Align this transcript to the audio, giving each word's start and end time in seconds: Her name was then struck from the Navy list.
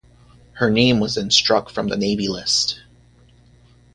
Her 0.53 0.71
name 0.71 0.99
was 0.99 1.13
then 1.13 1.29
struck 1.29 1.69
from 1.69 1.87
the 1.89 1.95
Navy 1.95 2.27
list. 2.27 2.81